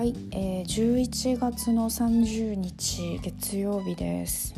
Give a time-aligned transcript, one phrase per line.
[0.00, 4.54] はい、えー、11月の30日月曜日です。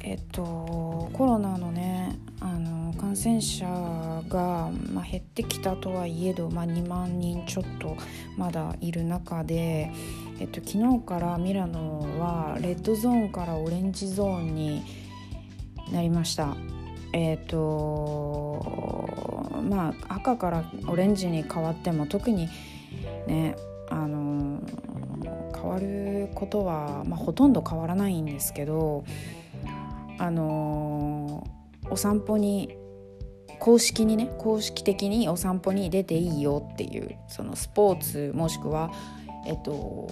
[0.00, 3.66] えっとコロナのねあの感染者
[4.28, 7.96] が、まあ、減ってきたとはいえど、まあ、2万人ちょっと
[8.36, 9.92] まだいる中で、
[10.40, 14.82] えっと、昨日からミラノはレッドゾーンからオレンジゾーンに
[15.92, 16.56] なりました。
[17.12, 18.66] えっ、と
[19.62, 22.48] まあ赤からオレンジに変わっても特に
[23.26, 23.56] ね
[23.88, 24.60] あの
[25.54, 29.04] 変わることは、まあ、ほとんど変わらないんですけど
[30.18, 31.46] あの
[31.90, 32.76] お散歩に
[33.58, 38.90] 公式にね公式的にお散歩に出ていいよっていうそのスポーツもしくは
[39.46, 40.08] えっと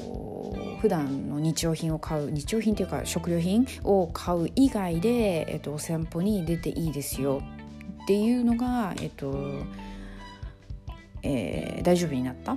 [0.80, 7.42] 普段の日用品を買う日用品っていうか食料品を買う以外で、えっと、お散歩に出ていいですよ
[8.04, 9.34] っていうのが、えっと
[11.22, 12.56] えー、大丈夫になった。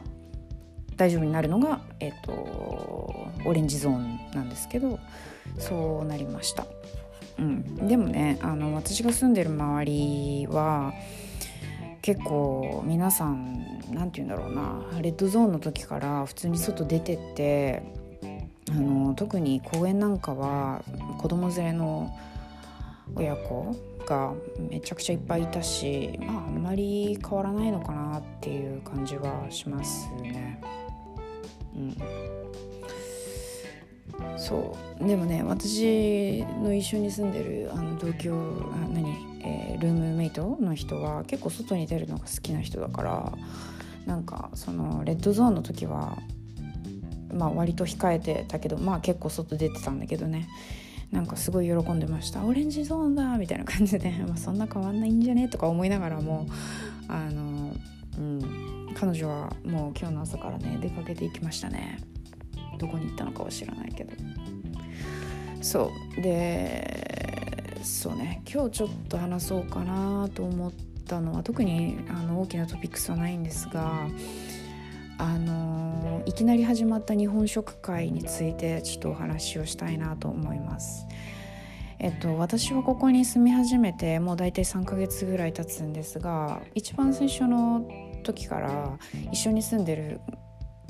[1.02, 5.00] 大丈夫になるのが、えっと、オレンジゾーンなんですけど
[5.58, 6.68] そうなりました。
[7.40, 10.94] うん、でもねあの私が住んでる周りは
[12.04, 17.82] 結構皆さん何て言うんだろうなレッドゾーンの時から普通に外出てって
[18.70, 20.84] あの特に公園なんかは
[21.18, 22.16] 子供連れの
[23.16, 24.36] 親子が
[24.70, 30.62] めちゃくちゃいっぱいいたしまああんまり変わらないのかなっていう感じはしますね。
[31.76, 31.98] うん。
[34.38, 35.08] そう。
[35.08, 39.10] でもね私の一緒に住んでるあの同居あ何、
[39.44, 43.32] えー、ルームメイトの人は結構外に出るのが好きな人だから
[44.06, 46.18] なんかそのレッドゾーンの時は
[47.34, 50.48] まあ割と控えてたけどまあ結構外出てたんだけどね。
[51.12, 55.50] なんかすごい喜んでました「オレンジゾーンだ!」みたいな感じで、 まあ、そんな変わんないんじゃね？
[55.50, 56.48] とか思いながらも
[57.10, 57.74] あの
[58.18, 58.40] うん。
[59.02, 61.98] 彼女はもう今日の朝からね出かけていきましたね。
[62.78, 64.14] どこに行ったのかは知らないけど。
[65.60, 66.22] そう。
[66.22, 68.44] でそうね。
[68.48, 70.72] 今日ちょっと話そうかなと思っ
[71.08, 74.06] たのは特にあの大きなトピックスはないんですが
[75.18, 81.08] あのいきなり始まった日本食会についてちょっとお話をしたいなと思います。
[81.98, 87.88] えっと、私はここに住み始めてもう大体3ヶ月ぐらい経つんですが一番最初の
[88.22, 88.98] 時から
[89.32, 90.22] 一緒に住んでる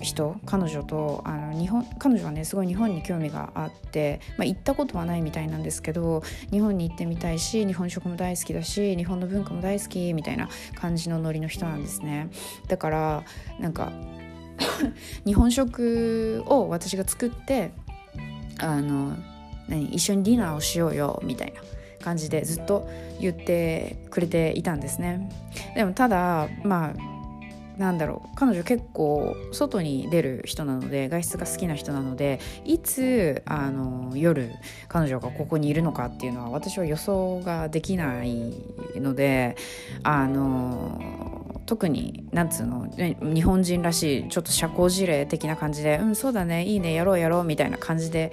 [0.03, 12.29] 人彼女とあの日本彼女はねすごい日本に興味があって、まあ、行ったことはないみたいなんですけど日本に行ってみたいし日本食も大好きだし日本の文化も大好きみたいな感じのノリの人なんですね。
[12.67, 13.23] だから
[13.59, 13.91] なんか
[15.25, 17.71] 日本食を私が作って
[18.59, 19.15] あの
[19.67, 21.61] 何一緒にディナーをしようよみたいな
[22.03, 22.89] 感じでずっと
[23.19, 25.29] 言ってくれていたんですね。
[25.75, 27.10] でもただまあ
[27.81, 34.51] なんだろう彼女結構外に出る人なので外出が好きな人なのでいつあの夜
[34.87, 38.53] 彼女がここにいるのかっていうのは私は予想ができない
[38.95, 39.57] ので
[40.03, 48.31] あの特になんつうの日本人らしいちょっと社交辞令的な感じで「うんそうだねいいねやろうやろう」みたいな感じで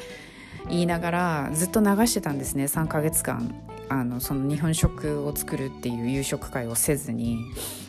[0.68, 3.54] 言いながらずっと流してたんですね3ヶ月間。
[3.90, 7.38] あのその日本食を作るっていう夕食会をせずに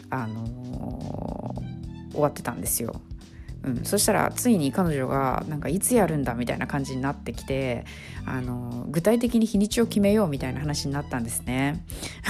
[0.09, 0.43] あの、
[2.11, 3.01] 終わってたんですよ。
[3.63, 7.85] うん、そしたらついに彼女がなんかいつやるんだみたいな感じになってきて
[8.25, 11.83] あの具体的に日にちを決めようみたいな話になったんですね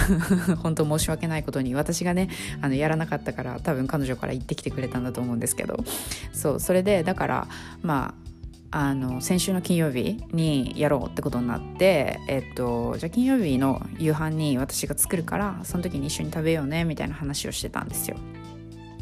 [0.62, 2.30] 本当申し訳ないことに私がね
[2.60, 5.84] あのやらなかったから多分彼女から言ってきてくれたんだと思うんですけど
[6.32, 7.48] そうそれでだから
[7.82, 8.30] まあ
[8.72, 18.16] あの先週の金曜日にやろうってことになって、えっと、じゃあ金曜日の夕飯に私が作るからその時に一緒に食べようねみたいな話をしてたんですよ。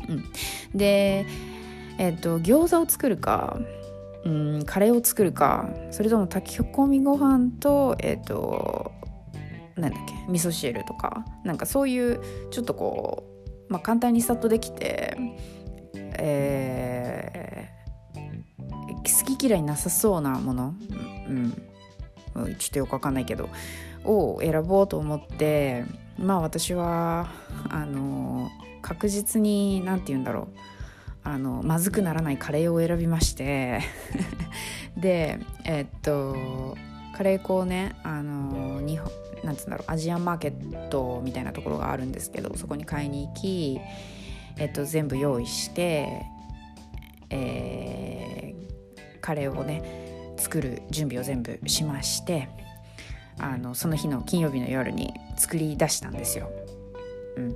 [0.09, 0.25] うん、
[0.75, 1.27] で、
[1.99, 3.59] えっと、餃子を作るか、
[4.25, 8.93] うん、カレーを作るかそれとも炊き込みご飯とえっと
[9.77, 12.21] なんだっけ味噌汁とかなんかそういう
[12.51, 13.25] ちょっとこ
[13.69, 15.17] う、まあ、簡単にスタートできて
[15.95, 17.79] えー
[19.09, 20.75] 好き嫌いなさそうなもの、
[21.29, 23.49] うん、ちょっとよくわかんないけど
[24.05, 25.85] を選ぼうと思って
[26.19, 27.29] まあ私は
[27.71, 28.51] あの
[28.83, 30.59] 確実に何て言うんだろう。
[31.25, 33.81] あのまずくならないカレーを選びまして。
[34.97, 36.77] でえっと
[37.15, 39.11] カレー粉をねあの日本
[39.45, 43.81] なんつうんだろうアジアンマーケットみたいなところがあるんですけどそこに買いに行き、
[44.57, 46.23] えっと、全部用意して、
[47.31, 52.49] えー、カレーをね作る準備を全部しまして
[53.39, 56.51] あのその日の金曜日の夜に作り出したんですよ。
[57.37, 57.55] うん、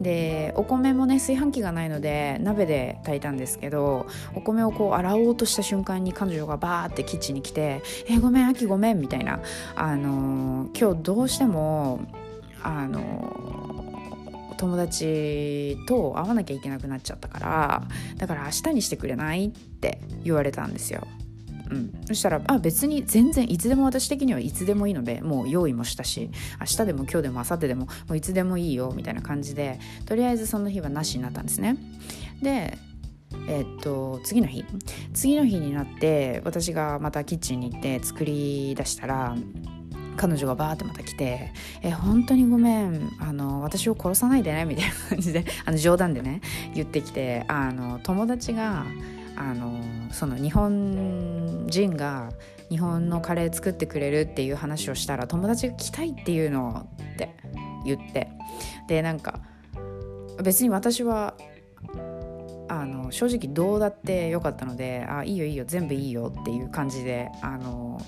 [0.00, 9.40] でお米もね炊飯器がないので鍋で炊いたんですけどお米をこう洗おうとした瞬間に彼女がバーってキッチンに来て「え、ごめん秋ごめん」みたいな、
[9.74, 12.02] あのー、今日どうしても
[12.62, 17.82] あのー、友達と会わなきゃいけなくなっちゃったから
[18.16, 19.46] だから明日にしてくれない？
[19.46, 21.08] って言われたんですよ。
[21.70, 26.30] うん、そしたらあ別に全然いつでも私的にはいつでもいいのでもう用意もしたし
[26.60, 31.76] 明日でも今日でも明後日でももういつでもいいよみたいな感じでとりあえずその日はなしになったんですね。
[32.42, 32.78] で
[33.48, 34.64] えっと次の日。
[35.12, 39.36] 次の日になって私がまたキッチンに行って作り出したら
[40.16, 41.52] 彼女がバーってまた来て
[41.82, 46.40] 「え本当にごめんあの私を殺さないでね」みたいな感じであの冗談でね
[46.74, 48.86] 言ってきてあの友達が
[49.36, 49.80] あの
[50.12, 52.30] その日本人が
[52.68, 57.34] 日本のカレー作ってくれるっていう話をしたら友達が来たいっていうのって
[57.84, 58.28] 言って
[58.88, 59.40] でなんか
[60.42, 61.34] 別に私は
[62.68, 68.00] あの正直どうだってよかったので「あいいよいいよ全部いいよ」っていう感じであの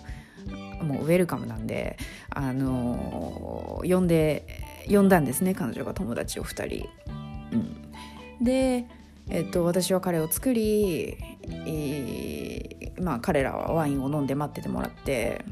[0.83, 1.97] もうウェルカムなんで
[2.31, 4.47] あの呼んで
[4.89, 6.89] 呼んだんですね彼女が友達を2人。
[7.53, 7.57] う
[8.43, 8.87] ん、で
[9.29, 15.45] えっと、私はカレーを作り、えー、まあ、彼らはワインを飲んで待っててもらって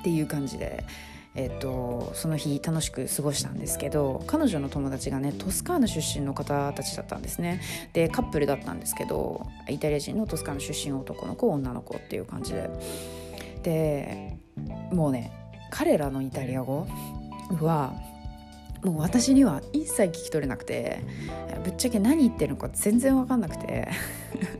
[0.00, 0.84] っていう感じで、
[1.34, 7.60] えっと、その日楽しく過ごしたんですけど彼女の友達がねトスカーナ出身の方たちだったんですね。
[7.92, 12.70] でカップルだったんですけどイタリア人のトスカーナ出身男の子女の子っていう感じで。
[13.62, 14.36] で
[14.92, 15.32] もうね
[15.70, 16.86] 彼らのイタリア語
[17.60, 17.94] は
[18.84, 21.00] もう私には一切聞き取れなくて
[21.64, 23.88] ぶっちゃけ何言ってるのか全然分かんなくて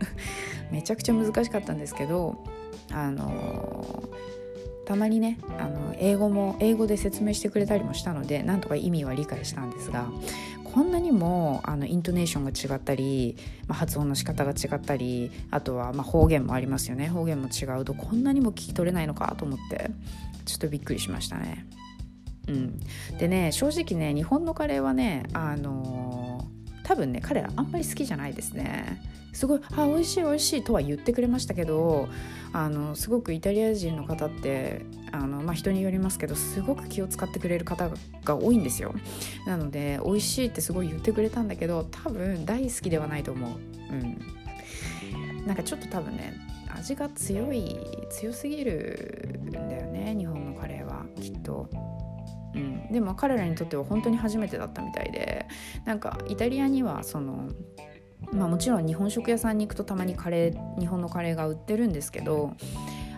[0.72, 2.42] めちゃくちゃ難しかったんですけど
[2.90, 4.08] あの
[4.86, 10.08] たまにねあの英語も英語で説明してくれたりもしたのでなんとか意味は理解したんですが
[10.64, 13.36] こんなにもあのイントネーションが違ったり、
[13.68, 19.90] まあ、発音の仕方が違ったりあとはま方言もありますよね方言も違うとこんなにも聞き取れないのかと思って
[20.44, 21.66] ちょっとびっくりしましたね。
[22.48, 22.80] うん、
[23.18, 29.02] でね正直ね日本のカレーはねあのー、多分ね彼らあんまり好きじゃないですね。
[29.32, 32.08] すごい「あ美味しい美味しい」とは言ってくれましたけど
[32.52, 37.90] あのすごくイタリア人の方ってあの、まあ、人によりますけどすごく気を使ってくれる方
[38.24, 38.94] が多いんですよ。
[39.44, 43.50] なので美味しいってすごい言ってくれたんだけど多分大好きではないと思う。
[43.90, 45.46] うん。
[45.46, 46.34] なんかちょっと多分ね
[46.70, 47.76] 味が強い
[48.10, 51.68] 強すぎるんだよね日本のカレーはきっと。
[52.54, 55.46] うん、でも彼らにとっては本当に初めてだったみたいで
[55.84, 57.48] なんかイタリアにはその
[58.32, 62.54] まあもちろん日本食屋さんに行くとたまにカレー日本のカレーが売ってるんですけど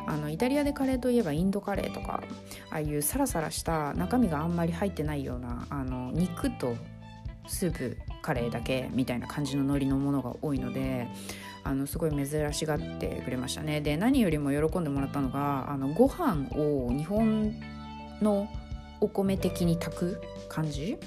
[0.06, 2.22] あのイタリアでカレーといえばインドカレーとか
[2.70, 6.76] ああいうサラサラした中身があんまり入ってないようなあの肉と
[7.48, 11.08] スープカレーだけみたいな感じの海苔のものが多いので
[11.64, 13.80] あのすごい珍しがってくれましたね。
[13.80, 17.52] で何よりも喜んでもらったのがあのご飯を日本
[18.22, 18.48] の
[19.00, 20.98] お米的に炊く感じ？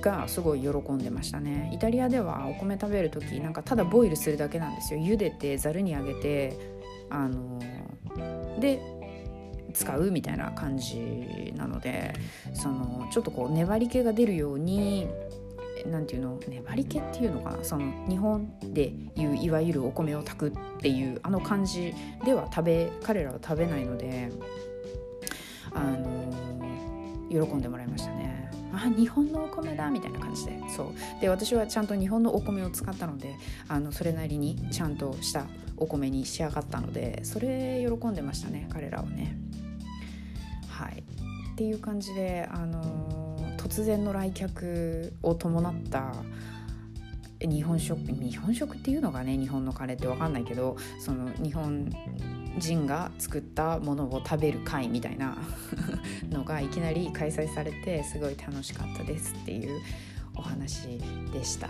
[0.00, 1.70] がすごい喜んでましたね。
[1.72, 5.00] イタリアではお米食べる時なんかただボイルするだけなんですよ。
[5.00, 6.58] 茹でてざるにあげて
[7.08, 7.58] あの
[8.60, 8.80] で
[9.72, 12.12] 使うみたいな感じなので
[12.52, 15.08] そのちょっとこう粘り気が出るように
[15.86, 16.38] 何ていうの？
[16.46, 17.64] 粘り気っていうのかな？
[17.64, 21.94] その日本でいういわゆるお米を炊くっていうあの感じ
[22.26, 24.30] では食べ彼らは食べないので
[25.72, 26.43] あの
[27.34, 28.50] 喜んでもらいましたね。
[28.72, 30.58] あ日本のお米だみたいな感じで。
[30.74, 31.20] そう。
[31.20, 33.34] で私はちゃんと日本のお米を使ったので
[33.68, 39.36] あのそれなりにちゃんとしたお米に仕上がったのでそれ喜んでましたね彼らはね。
[40.68, 41.04] はい。
[41.52, 46.12] っていう感じであの突然の来客を伴った
[47.46, 51.90] 日本食日本食っていうのがね日本のカレーって分かんないけどその日本
[52.58, 55.36] 人が作ったものを食べる会みたいな
[56.30, 59.80] のがいきなり開催されてすごい楽しかったですっていう
[60.36, 61.00] お話
[61.32, 61.68] でした。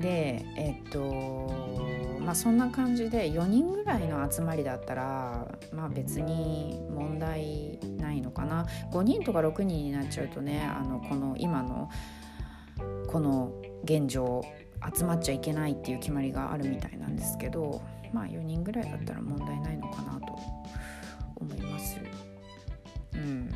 [0.00, 1.50] でえっと
[2.20, 11.90] まあそんな感じで4人ぐらいの集まりだったらまあ別に問題ないのかな5人とか6人になっちゃうとねあのこの今の
[13.06, 13.52] この
[13.84, 14.42] 現状
[14.96, 17.82] 集まっちゃいけないっていう決まりがあるみたいなんですけど
[18.12, 20.38] まあ4人ぐらいだったら問題ないのかなと
[21.36, 21.98] 思います。
[23.14, 23.50] うん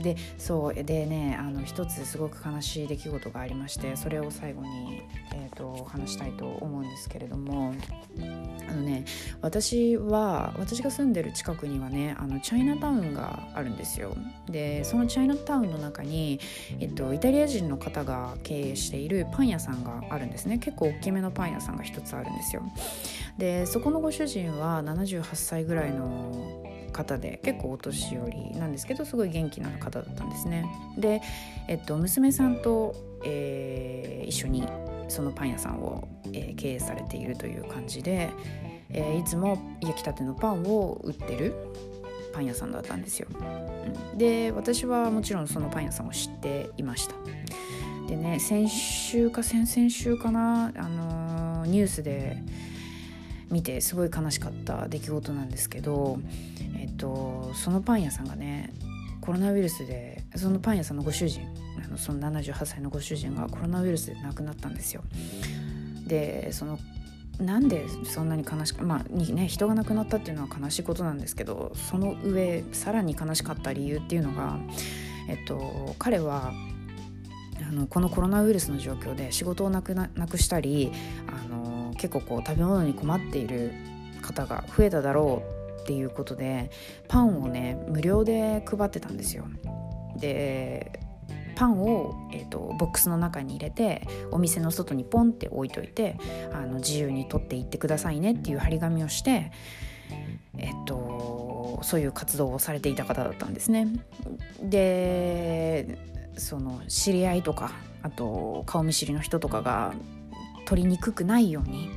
[0.00, 5.02] でそうでねあの一つすごく悲しい出来事がありましてそれを最後に、
[5.34, 7.74] えーと、話したいと思うんですけれども
[8.68, 9.04] あのね
[9.40, 14.16] 私は私が住んでる近くにはねあのチャイナタウンがあるんですよ。
[14.48, 16.40] でそのチャイナタウンの中に、
[16.80, 20.58] えっと、イタリア人の方が経営しているパン屋さんがあるんですね。
[20.58, 22.62] 結構大きめのパン屋さんが一つあるんですよ。
[23.38, 30.66] でそこのご主人は78歳ぐらいの方で結構お年寄りなんですけどすごい元気な方だったんですね。
[30.96, 31.20] で、
[31.68, 32.94] えっと、娘さんと、
[33.24, 34.66] えー、一緒に
[35.08, 38.30] そのパン屋さんを、えー、経営されているという感じで、
[38.90, 41.54] えー、いつも焼きたてのパンを売ってる
[42.32, 43.28] パン屋さんだったんですよ、
[44.12, 47.14] うん、で私はもちろんそのパン屋さんを知っていました。
[48.06, 52.42] でね先週か先々週かな、あのニュースで
[53.50, 56.18] 見てすごい悲しかった出来事なんですけど、
[56.78, 58.72] えっと、そのパン屋さんがね
[59.20, 61.42] コロナウイルスでそのパン屋さんのご主人
[61.84, 65.02] あのその78歳のご主人がコロナウイルスで亡くなったんですよ。
[66.06, 66.78] でその
[67.38, 74.58] なんでそんなに悲しくまあにね人が亡くなったっていうのは悲しいことなんですけどその上さらに悲しかった理由っていうのが、
[75.28, 76.52] えっと、彼は
[77.66, 80.90] あのこのコロナウイルスの状況で仕事をなくななくしたり
[81.28, 83.72] あの結構こう食べ物に困っている
[84.20, 85.42] 方が増えただろ
[85.78, 86.70] うっていうことで
[87.06, 89.44] パンをね無料で配ってたんですよ。
[90.16, 91.00] で
[91.58, 96.16] パンを、えーと、ボックスの中に入れてお店の外にポンって置いといて
[96.52, 99.50] あの自由に取っていってくださいねっていう張り紙をして、
[100.56, 103.86] えーとそういう活動をされていた方だったんですね。
[104.62, 105.98] で
[106.36, 107.72] その知り合いとか
[108.02, 109.94] あと顔見知りの人とかが
[110.64, 111.90] 取りにくくないように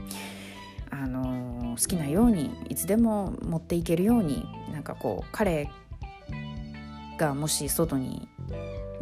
[0.90, 5.70] あの好きなようにいつでも持っていけるようになんかこう彼
[7.18, 8.28] がもし外に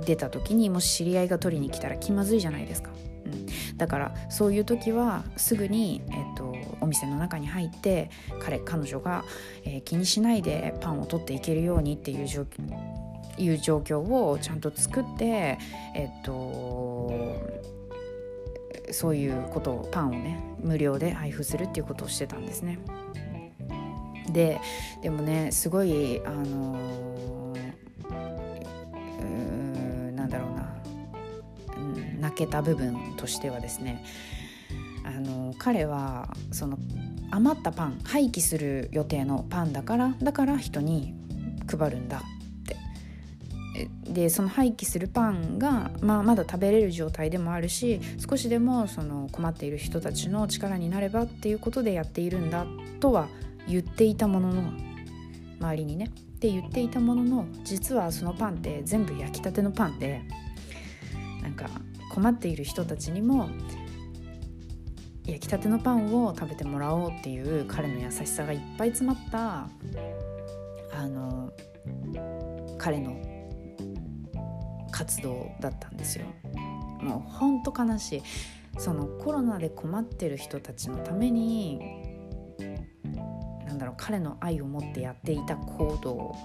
[0.05, 2.91] 出た時にもし知り合いが取りに来たら気まずいじゃないですか。
[3.25, 9.23] うん、だからそういう時はすぐに、えーと、お店の中に入って彼彼女が、
[9.63, 12.99] えー、気にしないでパンを取っていけるようにっていう状況
[13.37, 15.57] いう状況をちゃんと作って、
[15.95, 17.13] えっ、ー、と
[18.91, 22.79] そういうことをパンをね無料で配布するっていうことをしてたんですね。
[24.31, 24.59] で
[25.01, 26.77] でもねすごいあの
[32.19, 34.03] 泣けた部分としてはですね
[35.03, 36.77] あの彼はその
[37.31, 41.13] 余ったパン廃棄する予定のパンだからだから人に
[41.67, 42.21] 配るんだ
[44.03, 52.65] でその廃棄するパンが、まあ、まだ食べれる状態でもあるし少しでもその困っている人たちの力になればっていうことでやっているんだ
[52.99, 53.27] とは
[53.67, 54.73] 言っていたものの
[55.59, 56.05] 周りにね。
[56.05, 60.21] って言っていたものの実はそのパンって全部焼きたてのパンで
[61.41, 61.69] なんか
[62.09, 63.49] 困っている人たちにも
[65.25, 69.69] 焼きたてのパンを食べてもらおうっていう彼の優しさがいっぱい詰まった
[70.91, 71.53] あの
[72.77, 73.15] 彼の
[74.91, 76.25] 活動だったんですよ。
[77.01, 78.21] もうほんと悲しい
[78.77, 81.79] そのコロナで困ってる人たちのために
[83.65, 86.35] なんだろう彼の愛を持ってやっていた行動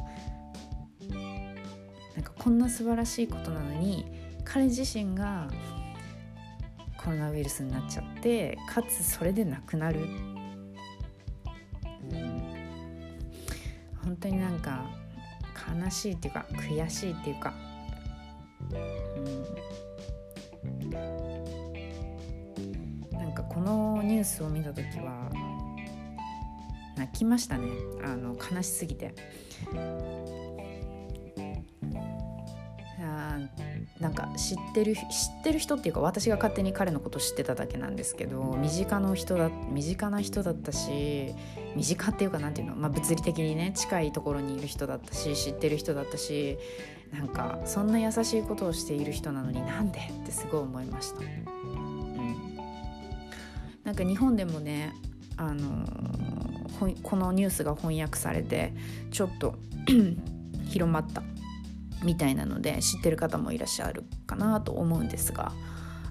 [2.14, 4.06] なんかこんな素晴らしいことなのに
[4.44, 5.48] 彼自身が
[6.96, 10.00] コロナウイルスになっちゃってかつそれで亡くなる、
[12.10, 12.42] うん、
[14.02, 14.86] 本当になんか
[15.82, 17.52] 悲しいっていうか悔しいっていうか。
[18.70, 19.44] うん。
[23.18, 25.30] なんかこのニュースを見た時は
[26.96, 27.68] 泣きましたね。
[28.04, 29.14] あの悲しすぎて。
[34.00, 35.02] なんか知ってる知っ
[35.44, 41.32] てる人っていうか私が勝手に彼のこと知ってただけなんですけど身近の人だ身近な人だったし
[41.76, 46.58] 身近っていうか何ていうの、まあ、物理的にね近いところにいる人だったし知ってる人だったし
[47.12, 51.20] なんかそんな優しいことをしている人なのになんでってすごい思いました。
[51.20, 52.56] うん、
[53.84, 54.92] なんか日本でもね
[55.36, 55.86] あの
[57.02, 58.72] このニュースが翻訳されて
[59.12, 59.54] ちょっと
[60.66, 61.22] 広まった
[62.04, 65.52] みたいなので知ってる方もいらっしゃるかなと思うんですが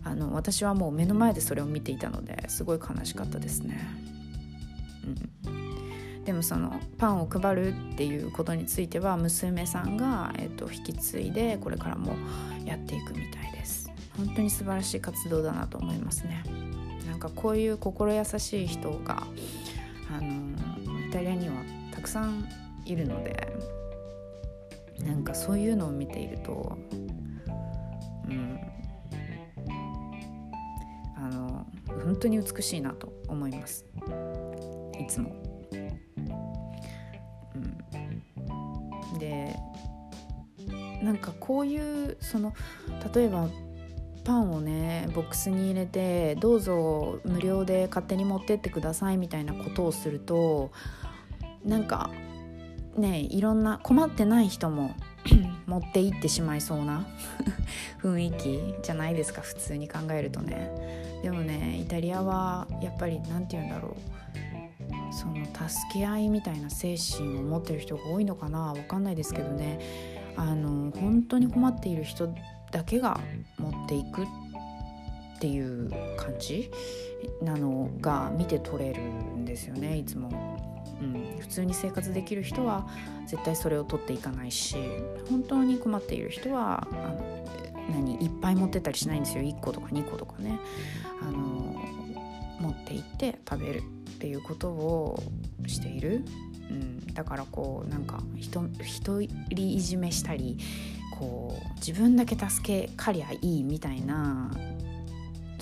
[0.04, 3.80] あの私はもう目の前でそれを見ていたのですごい悲しかったですね。
[5.46, 12.16] うん、でもそのパンを配るっていうことについては娘さんが、えーと、引き継いでこれからも
[12.66, 13.92] やっていくみたいです。
[14.18, 16.44] 本当に素晴らしい活動だなと思いますね。
[17.08, 19.24] なんかこういう心優しい人が
[20.12, 21.56] あのイタリアには
[21.94, 22.48] たくさん
[22.86, 23.53] いるので
[25.06, 26.78] なんかそういうのを見ていると
[28.28, 28.60] うん
[31.16, 31.66] あの
[32.04, 33.86] 本当に美しいなと思います
[35.00, 35.36] いつも。
[39.20, 39.56] で
[41.04, 42.54] なんかこういうその
[43.14, 43.48] 例えば
[44.24, 50.72] パンをねボックスに入れてどうぞ無料で勝手に持ってってくださいみたいなことをすると
[51.66, 52.10] なんか
[52.98, 54.96] ねいろんな困ってない人も
[55.68, 57.06] 持って行ってしまいそうな
[58.02, 60.70] 雰囲気じゃないですか普通に考えるとね。
[61.24, 63.96] でもねイタリアはやっぱり何て言うんだろう。
[65.14, 69.80] その助け合いみたいな精神を持ってる人が多いのかな分かんないですけどね。
[70.36, 72.34] あの本当に困っている人
[72.72, 73.20] だけが
[73.60, 74.26] 持っていくっ
[75.40, 76.72] ていう感じ
[77.42, 80.63] なのが見て取れるんですよねいつも。
[81.04, 82.88] うん、普通に生活できる人は
[83.28, 84.78] 絶対それを取っていかないし
[85.30, 87.46] 本当に困っている人はあの
[87.90, 89.44] 何いっぱい持ってたりしないんですよ。
[89.44, 90.58] 1個とか2個とかね。
[91.22, 91.76] あの
[92.60, 93.82] 持って行って食べるっ
[94.20, 95.22] ていうことを
[95.68, 96.24] している、
[96.70, 99.30] うん、だからこうなんか人人い
[99.82, 100.58] じめしたり
[101.20, 104.52] こう自分だけ助けかりゃいいみたいな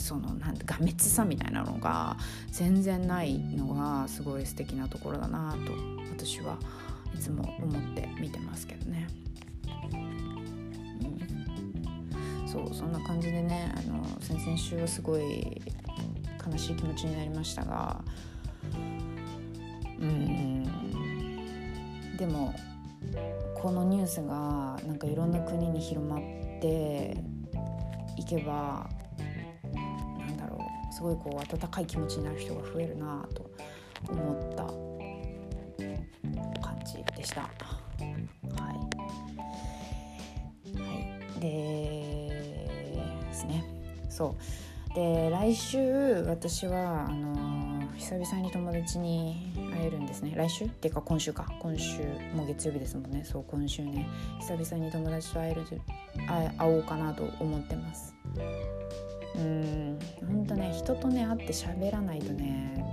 [0.01, 2.17] そのなんがめつさみたいなのが
[2.51, 5.73] 全然ないのがすごい素敵なところだなと
[6.09, 6.57] 私は
[7.15, 9.07] いつも思って見てますけどね。
[12.41, 15.61] うん、そうそんな感じでねあの先々週はすごい
[16.45, 18.03] 悲しい気持ちになりましたが
[19.99, 20.63] うん
[22.17, 22.53] でも
[23.55, 26.19] このニュースがなんかいろんな国に広まっ
[26.61, 27.17] て
[28.17, 28.89] いけば
[30.91, 33.49] すごいこう温かい気持ちになる人が増えるなと
[34.09, 34.65] 思った
[36.61, 37.41] 感じでした。
[37.41, 37.49] は
[37.97, 38.03] い、
[40.79, 40.83] は
[41.37, 41.47] い、で
[43.29, 43.63] ですね。
[44.09, 44.93] そう。
[44.93, 45.79] で来週
[46.27, 50.33] 私はあの久々に友達に会えるんですね。
[50.35, 51.45] 来週っていうか今週か。
[51.59, 52.01] 今週
[52.35, 53.23] もう月曜日ですもんね。
[53.23, 54.05] そう今週ね。
[54.41, 55.63] 久々に友達と会える
[56.27, 58.13] 会おうかなと思ってます。
[59.41, 59.99] うん。
[60.27, 62.85] ほんとね人とね会って喋らないとね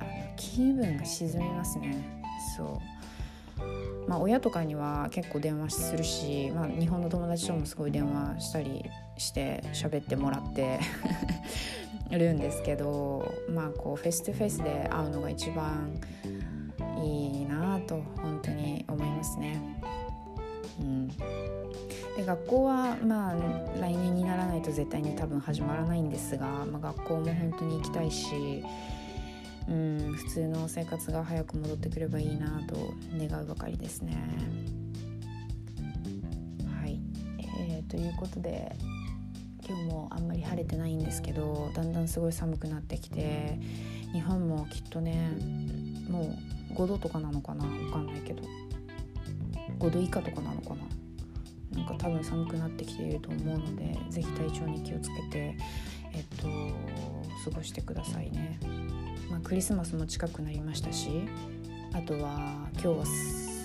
[0.00, 2.22] あの気分が沈みますね。
[2.56, 4.08] そう。
[4.08, 8.84] まあ親とかには結構電話するし、まあ、日本の友達ともすごい電話したり
[9.16, 10.80] して喋ってもらって
[12.10, 16.00] るんですけどまあこうフェイス2フェイスで会うのが一番
[17.02, 19.60] いいなと本当に思いますね。
[20.80, 21.10] うん、
[22.16, 23.34] で学校はまあ
[23.80, 28.62] 来年にならないと絶対に多分始まらないんですが、まあ、学校も本当に行きたいし、
[29.68, 34.16] うん、普通の生活が早く戻ってくればいいなと願うばかりですね。
[36.80, 37.00] はい、
[37.38, 38.76] えー、ということで
[39.66, 43.58] 今日もあんまり晴れてないんですけどだんだんすごい寒くなってきて
[44.12, 45.30] 日本もきっとね
[46.10, 46.36] も
[46.70, 47.64] う5度とかなのかな？
[47.64, 48.42] 分かんないけど。
[49.78, 51.01] 5度以下とかなのかな？
[51.72, 55.56] なんか多分寒くなってきていると思うので是非体調に気をつけて
[56.12, 56.46] えっと
[57.44, 58.58] 過ごしてくださいね。
[59.30, 61.26] まあ、クリスマスも近くなりましたし
[61.94, 62.94] あとは今日は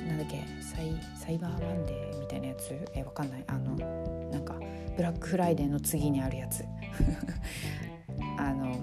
[0.08, 2.74] なんだっけサイサイバーマンデーみたいなやつ？
[2.96, 3.44] えわかんない。
[3.48, 3.76] あの
[4.32, 4.56] なんか
[4.96, 6.64] ブラックフライデーの次にあるやつ。
[8.38, 8.76] あの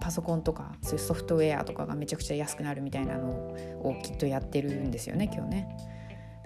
[0.00, 5.76] パソコンとかそういうソフトウェアとかがめちゃくちゃ安くなるみたいなのをきっとやってるんですよね今日ね。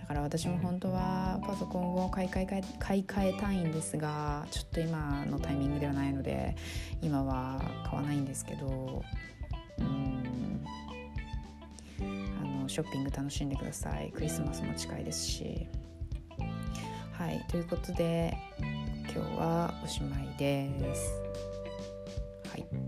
[0.06, 6.54] だから私も本当はパソコンを買い替え買い替えたいんですがちょっと今のタイミングではないので
[7.02, 9.02] 今は買わないんですけど
[9.80, 10.64] うん。
[11.98, 14.12] あのショッピング楽しんでください。
[14.12, 15.66] クリスマスも近いですし。
[17.12, 17.44] はい。
[17.48, 18.36] ということで
[19.12, 21.20] 今日はおしまいです。
[22.50, 22.85] はい。